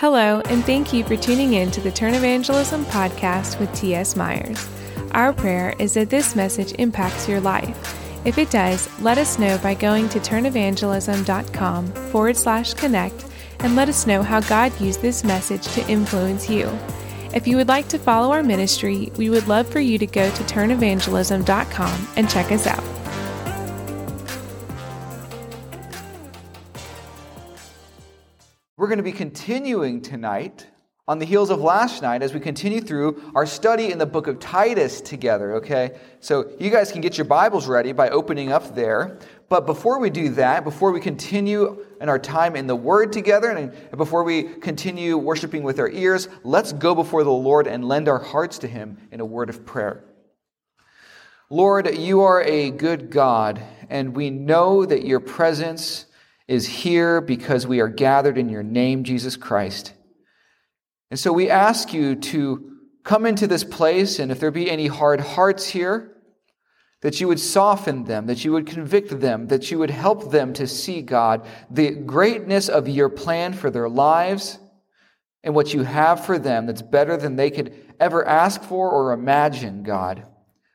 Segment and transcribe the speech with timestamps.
[0.00, 4.16] Hello, and thank you for tuning in to the Turn Evangelism podcast with T.S.
[4.16, 4.66] Myers.
[5.10, 7.76] Our prayer is that this message impacts your life.
[8.24, 13.26] If it does, let us know by going to turnevangelism.com forward slash connect
[13.58, 16.70] and let us know how God used this message to influence you.
[17.34, 20.30] If you would like to follow our ministry, we would love for you to go
[20.30, 22.89] to turnevangelism.com and check us out.
[28.90, 30.66] Going to be continuing tonight
[31.06, 34.26] on the heels of last night as we continue through our study in the book
[34.26, 35.96] of Titus together, okay?
[36.18, 39.20] So you guys can get your Bibles ready by opening up there.
[39.48, 43.52] But before we do that, before we continue in our time in the Word together,
[43.52, 48.08] and before we continue worshiping with our ears, let's go before the Lord and lend
[48.08, 50.02] our hearts to Him in a word of prayer.
[51.48, 56.06] Lord, you are a good God, and we know that your presence
[56.50, 59.92] is here because we are gathered in your name, Jesus Christ.
[61.08, 62.72] And so we ask you to
[63.04, 66.16] come into this place, and if there be any hard hearts here,
[67.02, 70.52] that you would soften them, that you would convict them, that you would help them
[70.54, 74.58] to see, God, the greatness of your plan for their lives
[75.44, 79.12] and what you have for them that's better than they could ever ask for or
[79.12, 80.26] imagine, God.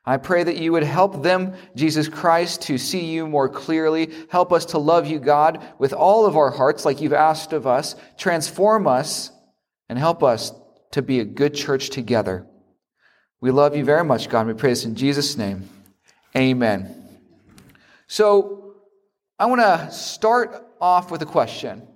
[0.06, 4.12] I pray that you would help them, Jesus Christ, to see you more clearly.
[4.30, 7.66] Help us to love you, God, with all of our hearts, like you've asked of
[7.66, 7.95] us.
[8.17, 9.31] Transform us
[9.89, 10.52] and help us
[10.92, 12.45] to be a good church together.
[13.42, 14.45] We love you very much, God.
[14.45, 15.67] We pray this in Jesus' name.
[16.38, 17.03] Amen.
[18.08, 18.75] So,
[19.40, 21.88] I want to start off with a question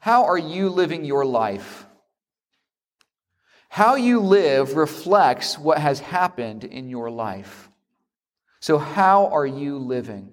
[0.00, 1.86] How are you living your life?
[3.74, 7.68] How you live reflects what has happened in your life.
[8.60, 10.32] So, how are you living?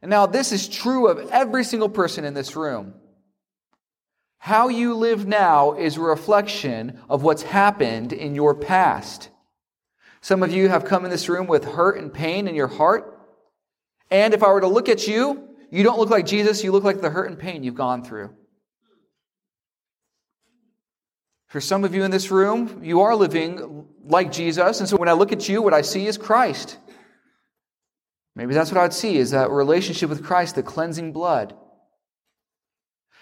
[0.00, 2.94] And now, this is true of every single person in this room.
[4.38, 9.28] How you live now is a reflection of what's happened in your past.
[10.22, 13.20] Some of you have come in this room with hurt and pain in your heart.
[14.10, 16.82] And if I were to look at you, you don't look like Jesus, you look
[16.82, 18.34] like the hurt and pain you've gone through.
[21.54, 24.80] For some of you in this room, you are living like Jesus.
[24.80, 26.78] And so when I look at you, what I see is Christ.
[28.34, 31.54] Maybe that's what I'd see is that relationship with Christ, the cleansing blood.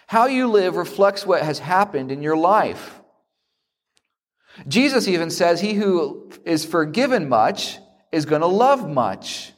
[0.07, 3.03] How you live reflects what has happened in your life.
[4.67, 7.81] Jesus even says, He who is forgiven much
[8.13, 9.53] is going to love much.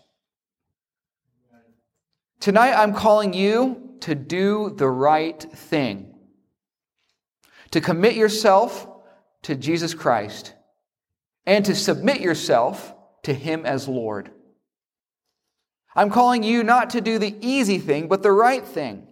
[2.40, 6.13] Tonight, I'm calling you to do the right thing
[7.74, 8.86] to commit yourself
[9.42, 10.54] to Jesus Christ
[11.44, 14.30] and to submit yourself to Him as Lord.
[15.96, 19.08] I'm calling you not to do the easy thing, but the right thing.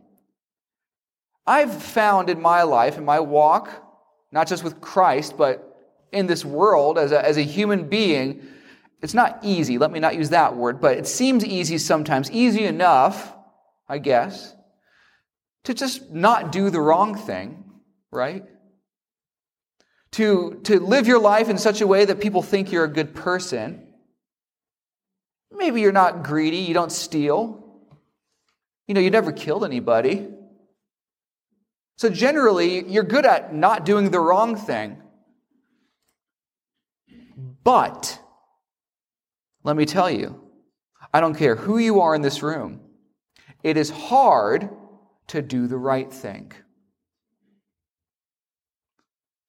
[1.44, 3.68] I've found in my life, in my walk,
[4.30, 5.76] not just with Christ, but
[6.12, 8.46] in this world as a, as a human being,
[9.02, 9.76] it's not easy.
[9.76, 13.34] Let me not use that word, but it seems easy sometimes, easy enough,
[13.88, 14.54] I guess,
[15.64, 17.64] to just not do the wrong thing,
[18.12, 18.44] right?
[20.12, 23.14] To, to live your life in such a way that people think you're a good
[23.14, 23.86] person.
[25.50, 27.58] Maybe you're not greedy, you don't steal.
[28.86, 30.28] You know, you never killed anybody.
[31.96, 34.98] So generally, you're good at not doing the wrong thing.
[37.64, 38.18] But,
[39.62, 40.42] let me tell you,
[41.14, 42.80] I don't care who you are in this room,
[43.62, 44.68] it is hard
[45.28, 46.52] to do the right thing.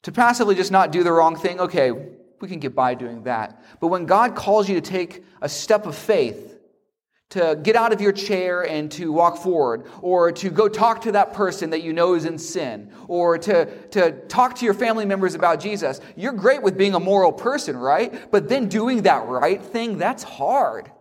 [0.04, 1.92] To passively just not do the wrong thing, okay,
[2.42, 3.64] we can get by doing that.
[3.80, 6.50] But when God calls you to take a step of faith,
[7.30, 11.14] to get out of your chair and to walk forward, or to go talk to
[11.14, 15.06] that person that you know is in sin, or to, to talk to your family
[15.06, 18.30] members about Jesus, you're great with being a moral person, right?
[18.30, 20.92] But then doing that right thing, that's hard.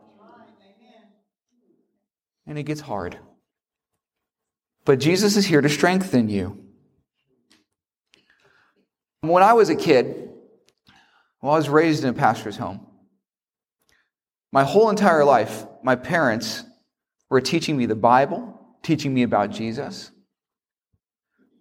[2.47, 3.19] And it gets hard.
[4.85, 6.62] But Jesus is here to strengthen you.
[9.23, 10.31] When I was a kid,
[11.41, 12.85] well, I was raised in a pastor's home.
[14.53, 16.65] My whole entire life, my parents
[17.31, 20.11] were teaching me the Bible, teaching me about Jesus.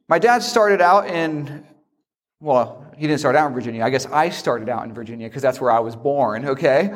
[0.09, 1.65] My dad started out in,
[2.39, 3.83] well, he didn't start out in Virginia.
[3.83, 6.93] I guess I started out in Virginia because that's where I was born, okay?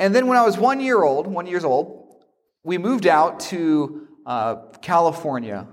[0.00, 2.16] And then when I was one year old, one years old,
[2.64, 5.68] we moved out to uh, California,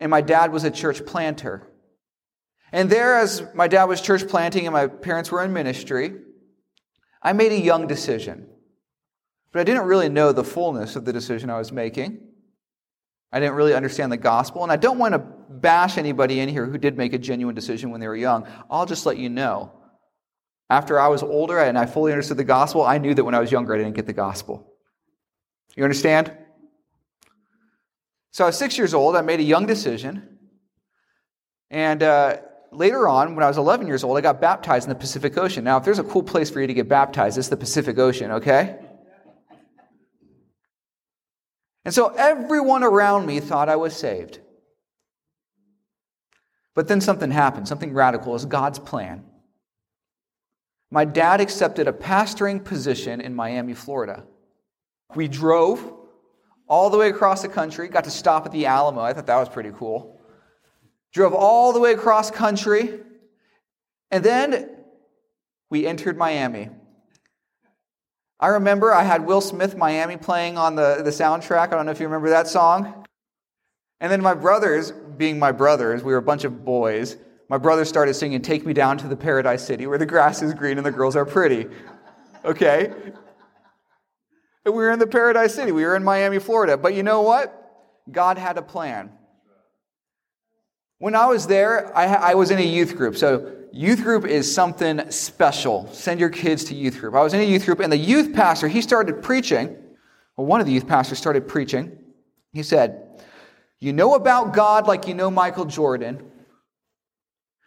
[0.00, 1.66] and my dad was a church planter.
[2.74, 6.12] And there, as my dad was church planting and my parents were in ministry,
[7.22, 8.48] I made a young decision.
[9.52, 12.18] But I didn't really know the fullness of the decision I was making.
[13.30, 14.64] I didn't really understand the gospel.
[14.64, 17.92] And I don't want to bash anybody in here who did make a genuine decision
[17.92, 18.44] when they were young.
[18.68, 19.70] I'll just let you know.
[20.68, 23.38] After I was older and I fully understood the gospel, I knew that when I
[23.38, 24.74] was younger, I didn't get the gospel.
[25.76, 26.36] You understand?
[28.32, 29.14] So I was six years old.
[29.14, 30.38] I made a young decision.
[31.70, 32.38] And uh,
[32.76, 35.64] later on, when I was 11 years old, I got baptized in the Pacific Ocean.
[35.64, 38.30] Now, if there's a cool place for you to get baptized, it's the Pacific Ocean,
[38.32, 38.78] okay?
[41.84, 44.40] And so everyone around me thought I was saved.
[46.74, 48.34] But then something happened, something radical.
[48.34, 49.24] Is God's plan.
[50.90, 54.24] My dad accepted a pastoring position in Miami, Florida.
[55.14, 55.92] We drove
[56.68, 59.00] all the way across the country, got to stop at the Alamo.
[59.00, 60.13] I thought that was pretty cool.
[61.14, 63.00] Drove all the way across country,
[64.10, 64.68] and then
[65.70, 66.68] we entered Miami.
[68.40, 71.68] I remember I had Will Smith Miami playing on the, the soundtrack.
[71.68, 73.06] I don't know if you remember that song.
[74.00, 77.16] And then my brothers, being my brothers, we were a bunch of boys.
[77.48, 80.52] My brothers started singing, Take Me Down to the Paradise City, where the grass is
[80.52, 81.68] green and the girls are pretty.
[82.44, 82.92] Okay?
[84.64, 85.70] And we were in the Paradise City.
[85.70, 86.76] We were in Miami, Florida.
[86.76, 88.02] But you know what?
[88.10, 89.12] God had a plan.
[90.98, 93.16] When I was there, I, I was in a youth group.
[93.16, 95.88] So youth group is something special.
[95.92, 97.14] Send your kids to youth group.
[97.14, 99.76] I was in a youth group, and the youth pastor, he started preaching.
[100.36, 101.98] Well, one of the youth pastors started preaching.
[102.52, 103.22] He said,
[103.80, 106.30] You know about God like you know Michael Jordan.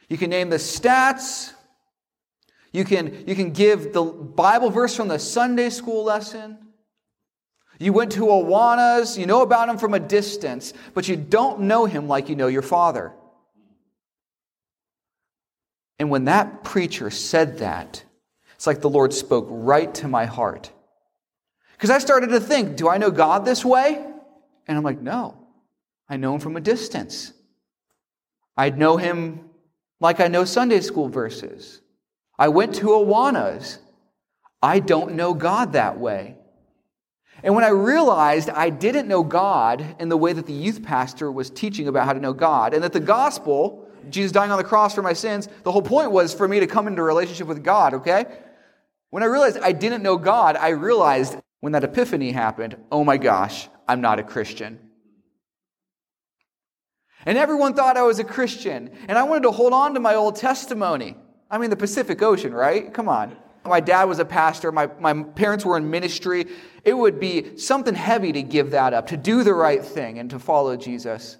[0.09, 1.51] You can name the stats.
[2.71, 6.57] You can, you can give the Bible verse from the Sunday school lesson.
[7.79, 11.85] You went to Awanas, you know about him from a distance, but you don't know
[11.85, 13.13] him like you know your father.
[15.99, 18.03] And when that preacher said that,
[18.55, 20.71] it's like the Lord spoke right to my heart.
[21.73, 24.03] Because I started to think, do I know God this way?
[24.67, 25.37] And I'm like, no.
[26.09, 27.33] I know him from a distance.
[28.55, 29.49] I know him
[29.99, 31.81] like I know Sunday school verses.
[32.39, 33.77] I went to Awanas.
[34.61, 36.36] I don't know God that way.
[37.43, 41.31] And when I realized I didn't know God in the way that the youth pastor
[41.31, 44.63] was teaching about how to know God, and that the gospel Jesus dying on the
[44.63, 47.47] cross for my sins, the whole point was for me to come into a relationship
[47.47, 48.25] with God, okay?
[49.09, 53.17] When I realized I didn't know God, I realized when that epiphany happened, oh my
[53.17, 54.79] gosh, I'm not a Christian.
[57.25, 60.15] And everyone thought I was a Christian, and I wanted to hold on to my
[60.15, 61.15] old testimony.
[61.49, 62.93] I mean, the Pacific Ocean, right?
[62.93, 63.35] Come on.
[63.67, 66.45] My dad was a pastor, my, my parents were in ministry.
[66.83, 70.29] It would be something heavy to give that up, to do the right thing, and
[70.29, 71.37] to follow Jesus.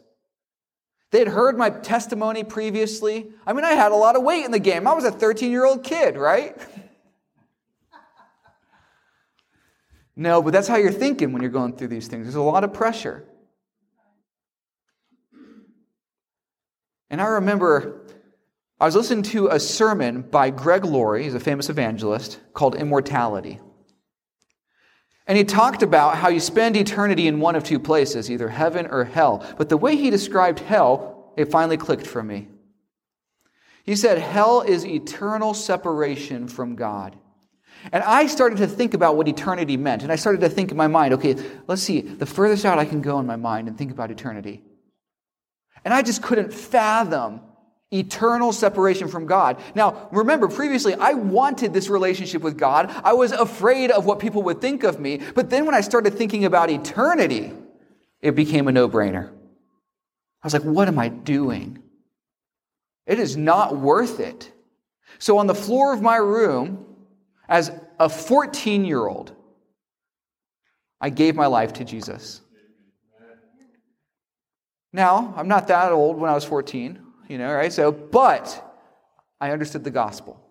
[1.11, 3.27] They had heard my testimony previously.
[3.45, 4.87] I mean, I had a lot of weight in the game.
[4.87, 6.57] I was a 13 year old kid, right?
[10.15, 12.25] no, but that's how you're thinking when you're going through these things.
[12.25, 13.23] There's a lot of pressure.
[17.09, 18.01] And I remember
[18.79, 23.59] I was listening to a sermon by Greg Laurie, he's a famous evangelist, called Immortality.
[25.25, 28.85] And he talked about how you spend eternity in one of two places, either heaven
[28.85, 29.43] or hell.
[29.57, 32.47] But the way he described hell, it finally clicked for me.
[33.83, 37.17] He said, Hell is eternal separation from God.
[37.91, 40.03] And I started to think about what eternity meant.
[40.03, 41.35] And I started to think in my mind, okay,
[41.67, 44.61] let's see, the furthest out I can go in my mind and think about eternity.
[45.83, 47.41] And I just couldn't fathom
[47.91, 49.61] Eternal separation from God.
[49.73, 52.91] Now, remember, previously, I wanted this relationship with God.
[53.03, 55.21] I was afraid of what people would think of me.
[55.35, 57.53] But then when I started thinking about eternity,
[58.21, 59.29] it became a no brainer.
[59.29, 61.81] I was like, what am I doing?
[63.05, 64.51] It is not worth it.
[65.17, 66.85] So, on the floor of my room,
[67.47, 69.31] as a 14 year old,
[70.99, 72.41] I gave my life to Jesus.
[74.91, 77.71] Now, I'm not that old when I was 14 you know, right?
[77.71, 78.63] So, but
[79.39, 80.41] I understood the gospel.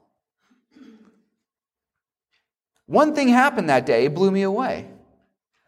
[2.87, 4.87] One thing happened that day, it blew me away.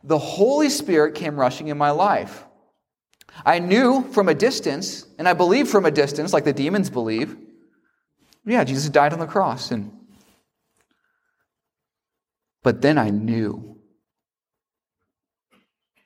[0.04, 2.44] The Holy Spirit came rushing in my life.
[3.44, 7.36] I knew from a distance, and I believed from a distance, like the demons believe.
[8.44, 9.92] Yeah, Jesus died on the cross, and
[12.62, 13.76] but then I knew.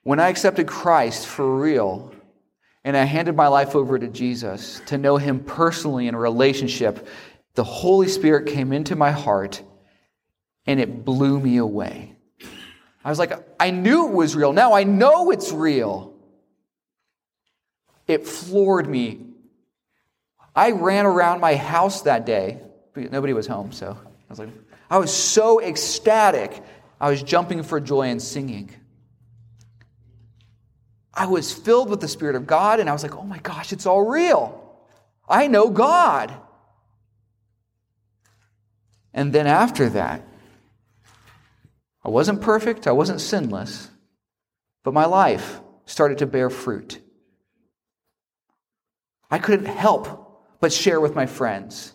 [0.02, 2.12] When I accepted Christ for real,
[2.84, 7.06] and I handed my life over to Jesus to know him personally in a relationship,
[7.54, 9.62] the Holy Spirit came into my heart
[10.66, 12.16] and it blew me away.
[13.04, 14.52] I was like, I knew it was real.
[14.52, 16.14] Now I know it's real.
[18.06, 19.26] It floored me.
[20.54, 22.60] I ran around my house that day.
[22.94, 24.50] Nobody was home, so I was like,
[24.90, 26.62] I was so ecstatic.
[27.00, 28.70] I was jumping for joy and singing.
[31.14, 33.72] I was filled with the Spirit of God, and I was like, oh my gosh,
[33.72, 34.58] it's all real.
[35.28, 36.34] I know God.
[39.14, 40.26] And then after that,
[42.04, 43.90] I wasn't perfect, I wasn't sinless,
[44.82, 47.00] but my life started to bear fruit.
[49.30, 51.92] I couldn't help but share with my friends.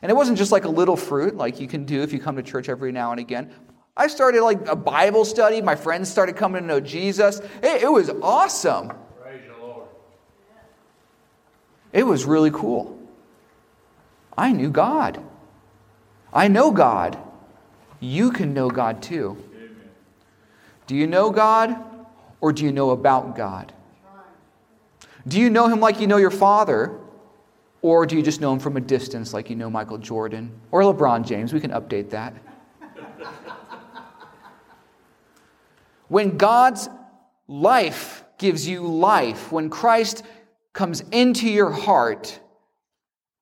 [0.00, 2.36] And it wasn't just like a little fruit like you can do if you come
[2.36, 3.52] to church every now and again.
[3.96, 5.60] I started like a Bible study.
[5.60, 7.40] My friends started coming to know Jesus.
[7.62, 8.92] It, it was awesome.
[9.20, 9.86] Praise the Lord.
[11.92, 12.98] It was really cool.
[14.36, 15.22] I knew God.
[16.32, 17.18] I know God.
[18.00, 19.36] You can know God too.
[19.54, 19.90] Amen.
[20.86, 21.76] Do you know God
[22.40, 23.72] or do you know about God?
[25.28, 26.98] Do you know Him like you know your Father?
[27.82, 30.82] Or do you just know Him from a distance like you know Michael Jordan or
[30.82, 31.52] LeBron James?
[31.52, 32.34] We can update that.
[36.12, 36.90] When God's
[37.48, 40.22] life gives you life, when Christ
[40.74, 42.38] comes into your heart,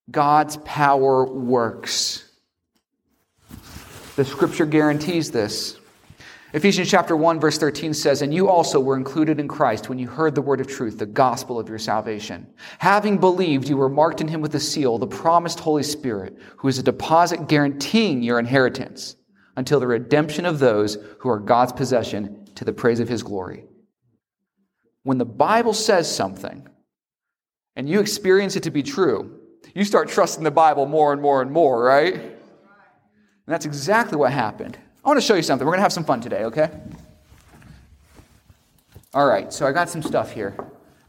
[0.08, 2.24] God's power works.
[4.14, 5.78] The scripture guarantees this.
[6.52, 10.06] Ephesians chapter 1 verse 13 says, "And you also were included in Christ when you
[10.06, 12.46] heard the word of truth, the gospel of your salvation.
[12.78, 16.68] Having believed, you were marked in him with a seal, the promised Holy Spirit, who
[16.68, 19.16] is a deposit guaranteeing your inheritance
[19.56, 23.64] until the redemption of those who are God's possession to the praise of his glory."
[25.02, 26.68] When the Bible says something
[27.74, 29.40] and you experience it to be true,
[29.74, 32.14] you start trusting the Bible more and more and more, right?
[32.14, 32.34] And
[33.46, 34.78] that's exactly what happened.
[35.02, 35.66] I want to show you something.
[35.66, 36.70] We're going to have some fun today, okay?
[39.14, 40.54] All right, so I got some stuff here.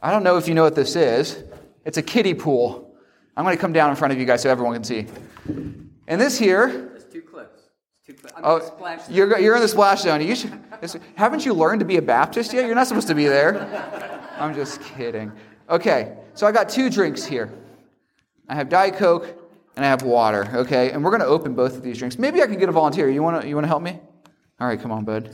[0.02, 1.44] I don't know if you know what this is.
[1.86, 2.96] It's a kiddie pool.
[3.36, 5.06] I'm going to come down in front of you guys so everyone can see.
[6.08, 6.94] And this here.
[6.96, 7.62] It's two clips.
[8.06, 8.30] Two clips.
[8.44, 10.22] Oh, you're, you're in the splash zone.
[10.22, 10.60] You should,
[11.16, 12.66] haven't you learned to be a Baptist yet?
[12.66, 14.30] You're not supposed to be there.
[14.38, 15.32] I'm just kidding.
[15.70, 17.52] Okay, so I got two drinks here.
[18.50, 19.38] I have Diet Coke
[19.76, 20.92] and I have water, okay?
[20.92, 22.20] And we're going to open both of these drinks.
[22.20, 23.10] Maybe I can get a volunteer.
[23.10, 24.00] You want to you want to help me?
[24.60, 25.30] All right, come on, bud.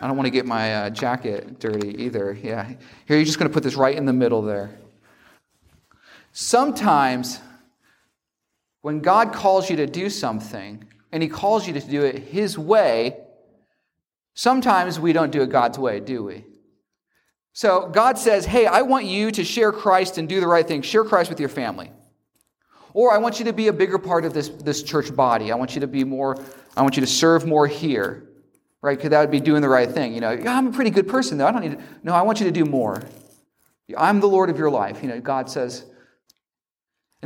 [0.00, 2.36] I don't want to get my uh, jacket dirty either.
[2.42, 2.66] Yeah.
[3.06, 4.70] Here, you're just going to put this right in the middle there.
[6.32, 7.40] Sometimes,
[8.82, 12.58] when God calls you to do something, and He calls you to do it His
[12.58, 13.18] way,
[14.34, 16.44] sometimes we don't do it God's way, do we?
[17.56, 20.82] So God says, Hey, I want you to share Christ and do the right thing.
[20.82, 21.90] Share Christ with your family.
[22.92, 25.50] Or I want you to be a bigger part of this, this church body.
[25.50, 26.36] I want you to be more,
[26.76, 28.28] I want you to serve more here.
[28.82, 28.98] Right?
[28.98, 30.12] Because that would be doing the right thing.
[30.12, 31.46] You know, I'm a pretty good person though.
[31.46, 31.84] I don't need to.
[32.02, 33.02] No, I want you to do more.
[33.96, 35.02] I'm the Lord of your life.
[35.02, 35.86] You know, God says.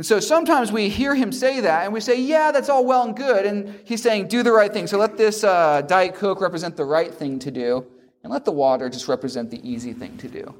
[0.01, 3.03] And so sometimes we hear him say that and we say, yeah, that's all well
[3.03, 3.45] and good.
[3.45, 4.87] And he's saying, do the right thing.
[4.87, 7.85] So let this uh, Diet Coke represent the right thing to do,
[8.23, 10.55] and let the water just represent the easy thing to do.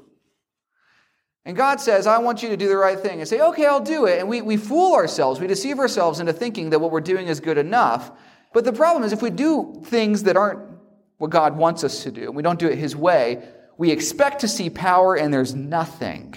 [1.44, 3.18] And God says, I want you to do the right thing.
[3.18, 4.20] And say, okay, I'll do it.
[4.20, 5.40] And we, we fool ourselves.
[5.40, 8.12] We deceive ourselves into thinking that what we're doing is good enough.
[8.52, 10.60] But the problem is, if we do things that aren't
[11.18, 13.42] what God wants us to do, and we don't do it His way,
[13.76, 16.36] we expect to see power and there's nothing.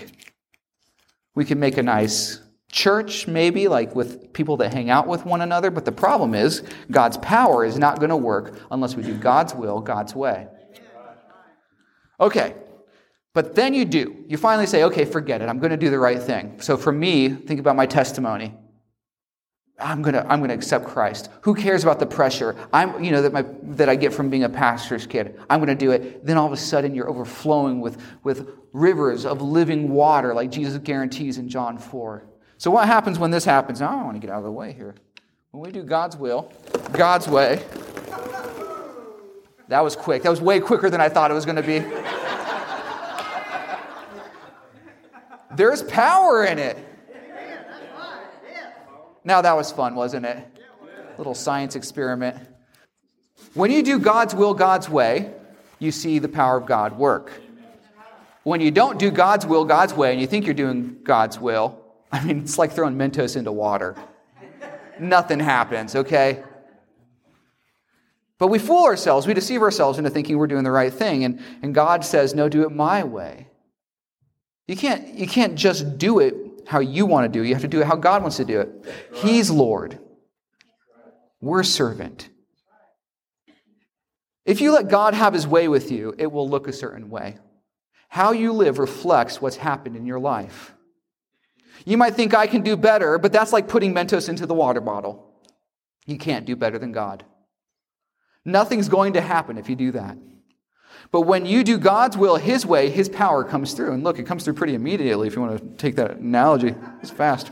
[1.36, 2.40] We can make a nice
[2.72, 5.72] church, maybe, like with people that hang out with one another.
[5.72, 9.56] But the problem is, God's power is not going to work unless we do God's
[9.56, 10.48] will, God's way.
[12.20, 12.56] Okay,
[13.34, 14.24] but then you do.
[14.28, 15.50] You finally say, okay, forget it.
[15.50, 16.62] I'm going to do the right thing.
[16.62, 18.54] So for me, think about my testimony.
[19.78, 21.30] I'm going to, I'm going to accept Christ.
[21.42, 22.56] Who cares about the pressure?
[22.72, 25.38] I'm, you know, that, my, that I get from being a pastor's kid.
[25.50, 26.26] I'm going to do it.
[26.26, 30.78] Then all of a sudden you're overflowing with, with rivers of living water like Jesus
[30.78, 32.26] guarantees in John 4.
[32.58, 33.82] So what happens when this happens?
[33.82, 34.96] Now I want to get out of the way here.
[35.52, 36.52] When we do God's will,
[36.92, 37.64] God's way,
[39.68, 40.24] that was quick.
[40.24, 41.80] That was way quicker than I thought it was going to be.
[45.56, 46.78] There's power in it.
[49.24, 50.46] Now that was fun, wasn't it?
[51.18, 52.38] Little science experiment.
[53.54, 55.34] When you do God's will God's way,
[55.80, 57.32] you see the power of God work.
[58.44, 61.85] When you don't do God's will God's way and you think you're doing God's will,
[62.12, 63.96] I mean, it's like throwing Mentos into water.
[65.00, 66.44] Nothing happens, okay?
[68.38, 71.24] But we fool ourselves, we deceive ourselves into thinking we're doing the right thing.
[71.24, 73.48] And, and God says, no, do it my way.
[74.68, 76.36] You can't, you can't just do it
[76.68, 77.48] how you want to do it.
[77.48, 78.70] You have to do it how God wants to do it.
[79.14, 80.00] He's Lord.
[81.40, 82.30] We're servant.
[84.46, 87.38] If you let God have his way with you, it will look a certain way.
[88.10, 90.75] How you live reflects what's happened in your life.
[91.84, 94.82] You might think I can do better, but that's like putting Mentos into the water
[94.82, 95.34] bottle.
[96.06, 97.26] You can't do better than God.
[98.46, 100.18] Nothing's going to happen if you do that.
[101.12, 103.94] But when you do God's will His way, His power comes through.
[103.94, 106.76] And look, it comes through pretty immediately if you want to take that analogy.
[107.02, 107.52] It's fast.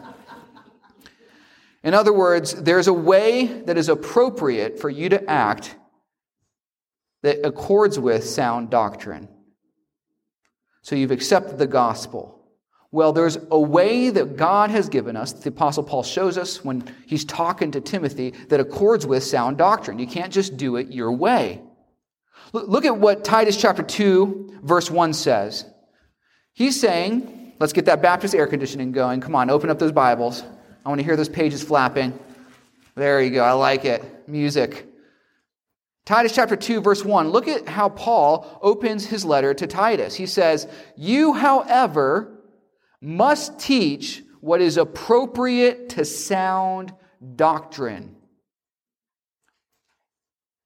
[1.83, 5.75] In other words, there's a way that is appropriate for you to act
[7.23, 9.27] that accords with sound doctrine.
[10.81, 12.42] So you've accepted the gospel.
[12.93, 16.83] Well, there's a way that God has given us, the Apostle Paul shows us when
[17.07, 19.97] he's talking to Timothy, that accords with sound doctrine.
[19.97, 21.59] You can't just do it your way.
[22.51, 25.65] Look at what Titus chapter 2, verse 1 says.
[26.53, 29.21] He's saying, let's get that Baptist air conditioning going.
[29.21, 30.43] Come on, open up those Bibles.
[30.85, 32.17] I want to hear those pages flapping.
[32.93, 33.43] There you go.
[33.43, 34.29] I like it.
[34.29, 34.85] Music.
[36.05, 37.29] Titus chapter 2, verse 1.
[37.29, 40.13] Look at how Paul opens his letter to Titus.
[40.13, 42.32] He says, You, however,
[43.03, 46.93] must teach what is appropriate to sound
[47.35, 48.15] doctrine.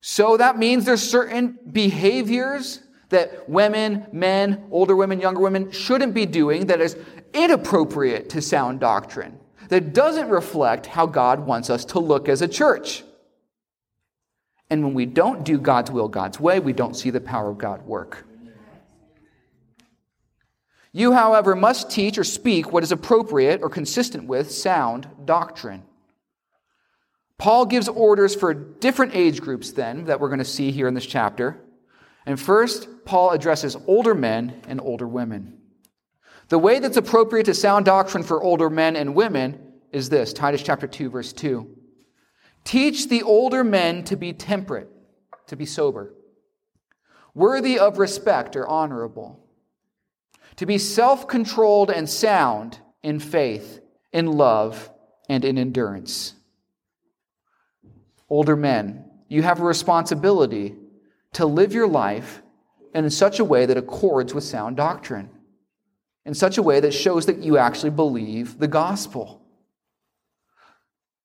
[0.01, 6.25] So that means there's certain behaviors that women, men, older women, younger women shouldn't be
[6.25, 6.98] doing that is
[7.34, 9.39] inappropriate to sound doctrine
[9.70, 13.03] that doesn't reflect how God wants us to look as a church.
[14.70, 17.58] And when we don't do God's will God's way, we don't see the power of
[17.58, 18.26] God work.
[20.98, 25.84] You, however, must teach or speak what is appropriate or consistent with sound doctrine.
[27.38, 30.96] Paul gives orders for different age groups, then, that we're going to see here in
[30.96, 31.62] this chapter.
[32.25, 35.60] And first, Paul addresses older men and older women.
[36.50, 40.63] The way that's appropriate to sound doctrine for older men and women is this Titus
[40.63, 41.77] chapter 2, verse 2.
[42.63, 44.89] Teach the older men to be temperate,
[45.46, 46.16] to be sober,
[47.36, 49.47] worthy of respect or honorable,
[50.58, 53.80] to be self controlled and sound in faith,
[54.12, 54.92] in love,
[55.30, 56.34] and in endurance.
[58.30, 60.76] Older men, you have a responsibility
[61.34, 62.42] to live your life
[62.94, 65.30] in such a way that accords with sound doctrine
[66.28, 69.41] in such a way that shows that you actually believe the gospel.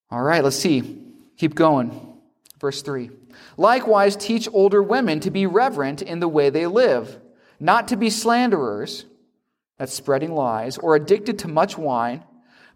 [0.09, 1.01] All right, let's see.
[1.37, 2.19] Keep going.
[2.57, 3.09] Verse 3.
[3.57, 7.19] Likewise, teach older women to be reverent in the way they live,
[7.59, 9.03] not to be slanderers,
[9.77, 12.23] that's spreading lies, or addicted to much wine,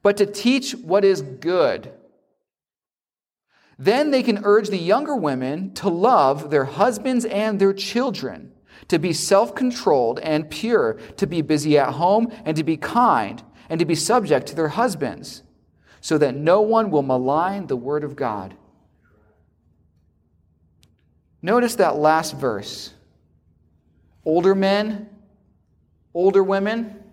[0.02, 1.92] but to teach what is good.
[3.80, 8.54] Then they can urge the younger women to love their husbands and their children
[8.88, 13.44] to be self controlled and pure, to be busy at home, and to be kind,
[13.70, 15.44] and to be subject to their husbands,
[16.02, 18.56] so that no one will malign the word of God.
[21.42, 22.94] Notice that last verse.
[24.26, 25.10] Older men,
[26.14, 27.04] older women,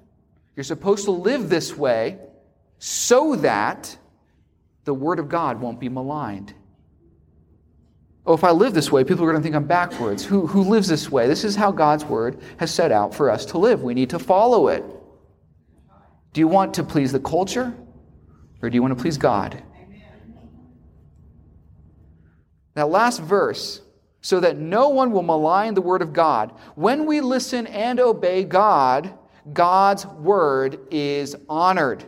[0.57, 2.19] you're supposed to live this way
[2.79, 3.97] so that
[4.85, 6.55] the word of God won't be maligned.
[8.27, 10.25] Oh, if I live this way, people are going to think I'm backwards.
[10.25, 11.27] Who, who lives this way?
[11.27, 13.83] This is how God's word has set out for us to live.
[13.83, 14.83] We need to follow it.
[16.33, 17.75] Do you want to please the culture
[18.63, 19.63] or do you want to please God?
[22.75, 23.81] That last verse,
[24.25, 26.51] so that no one will malign the word of God.
[26.77, 29.13] When we listen and obey God,
[29.53, 32.03] God's word is honored.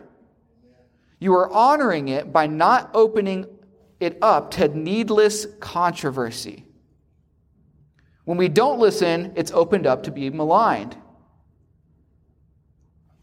[1.19, 3.45] You are honoring it by not opening
[3.99, 6.65] it up to needless controversy.
[8.25, 10.97] When we don't listen, it's opened up to be maligned.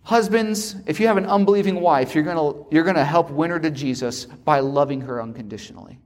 [0.03, 3.59] Husbands, if you have an unbelieving wife, you're going you're going to help win her
[3.59, 5.99] to Jesus by loving her unconditionally.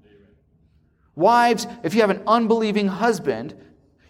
[1.18, 3.52] Wives, if you have an unbelieving husband,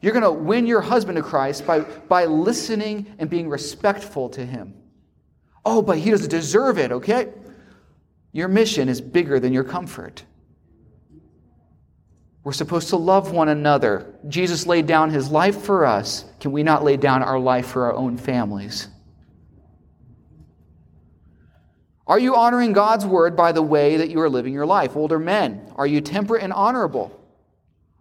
[0.03, 4.45] you're going to win your husband to Christ by, by listening and being respectful to
[4.45, 4.75] him.
[5.65, 7.33] Oh, but he doesn't deserve it, okay?
[8.33, 10.23] Your mission is bigger than your comfort.
[12.45, 14.15] We're supposed to love one another.
[14.29, 16.27] Jesus laid down his life for us.
[16.41, 18.89] Can we not lay down our life for our own families?
[22.09, 24.97] Are you honoring God's word by the way that you are living your life?
[24.97, 27.15] Older men, are you temperate and honorable?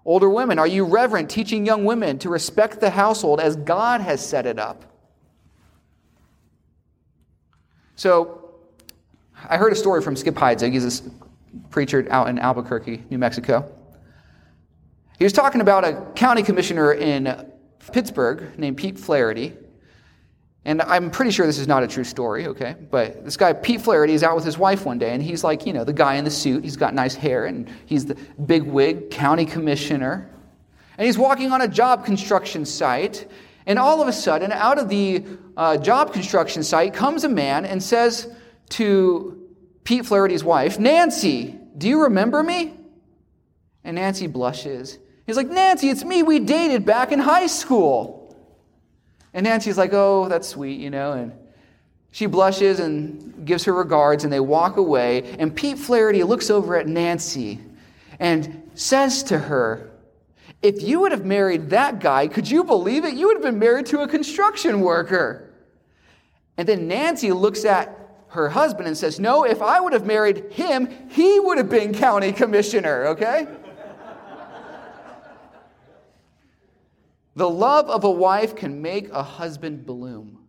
[0.06, 4.26] Older women, are you reverent, teaching young women to respect the household as God has
[4.26, 4.86] set it up?
[7.98, 8.56] So,
[9.50, 10.72] I heard a story from Skip Heitzig.
[10.72, 11.10] He's a
[11.70, 13.70] preacher out in Albuquerque, New Mexico.
[15.17, 17.52] He was talking about a county commissioner in
[17.91, 19.54] Pittsburgh named Pete Flaherty.
[20.68, 22.76] And I'm pretty sure this is not a true story, okay?
[22.92, 25.66] But this guy, Pete Flaherty, is out with his wife one day, and he's like,
[25.66, 26.66] you know, the guy in the suit.
[26.66, 30.30] He's got nice hair, and he's the big wig county commissioner.
[30.98, 33.32] And he's walking on a job construction site,
[33.66, 35.24] and all of a sudden, out of the
[35.56, 38.28] uh, job construction site comes a man and says
[38.72, 39.50] to
[39.86, 42.74] Pete Flaherty's wife, Nancy, do you remember me?
[43.86, 46.24] And Nancy blushes He's like, Nancy, it's me.
[46.24, 48.17] We dated back in high school.
[49.34, 51.32] And Nancy's like, oh, that's sweet, you know, and
[52.12, 55.36] she blushes and gives her regards, and they walk away.
[55.38, 57.60] And Pete Flaherty looks over at Nancy
[58.20, 59.92] and says to her,
[60.62, 63.13] If you would have married that guy, could you believe it?
[63.13, 65.54] You would have been married to a construction worker.
[66.58, 67.96] And then Nancy looks at
[68.30, 71.94] her husband and says, No, if I would have married him, he would have been
[71.94, 73.48] county commissioner, okay?
[77.38, 80.39] The love of a wife can make a husband bloom.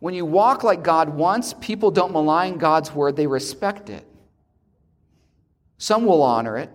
[0.00, 4.04] When you walk like God wants, people don't malign God's word, they respect it.
[5.78, 6.70] Some will honor it.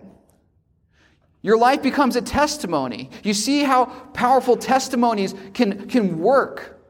[1.42, 3.10] Your life becomes a testimony.
[3.22, 6.80] You see how powerful testimonies can, can work.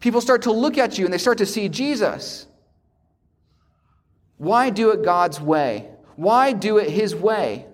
[0.00, 2.48] People start to look at you and they start to see Jesus.
[4.36, 5.90] Why do it God's way?
[6.16, 7.66] Why do it His way?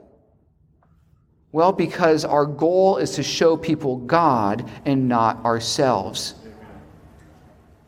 [1.52, 6.34] Well, because our goal is to show people God and not ourselves.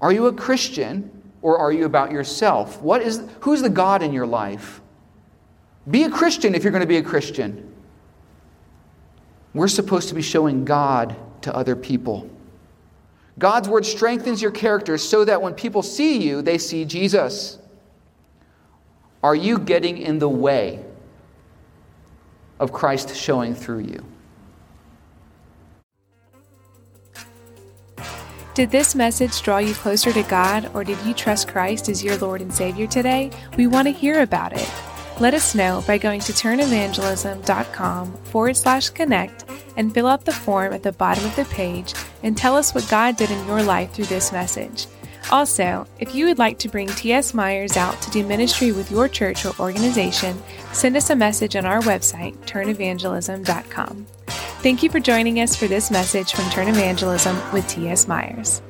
[0.01, 1.11] Are you a Christian
[1.43, 2.81] or are you about yourself?
[2.81, 4.81] What is, who's the God in your life?
[5.91, 7.75] Be a Christian if you're going to be a Christian.
[9.55, 12.29] We're supposed to be showing God to other people.
[13.39, 17.59] God's word strengthens your character so that when people see you, they see Jesus.
[19.23, 20.85] Are you getting in the way
[22.61, 24.05] of Christ showing through you?
[28.55, 32.17] Did this message draw you closer to God, or did you trust Christ as your
[32.17, 33.31] Lord and Savior today?
[33.57, 34.69] We want to hear about it.
[35.21, 39.45] Let us know by going to turnevangelism.com forward slash connect
[39.77, 41.95] and fill out the form at the bottom of the page
[42.25, 44.87] and tell us what God did in your life through this message.
[45.31, 47.35] Also, if you would like to bring T.S.
[47.35, 50.41] Myers out to do ministry with your church or organization,
[50.73, 54.07] send us a message on our website, turnevangelism.com.
[54.61, 58.09] Thank you for joining us for this message from Turn Evangelism with T.S.
[58.09, 58.63] Myers.